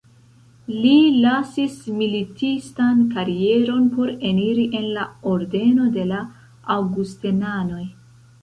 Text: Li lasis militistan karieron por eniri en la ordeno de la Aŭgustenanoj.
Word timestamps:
Li 0.83 0.93
lasis 1.25 1.75
militistan 1.99 3.03
karieron 3.11 3.85
por 3.99 4.13
eniri 4.31 4.67
en 4.83 4.89
la 4.97 5.05
ordeno 5.35 5.89
de 5.99 6.07
la 6.15 6.23
Aŭgustenanoj. 6.79 7.89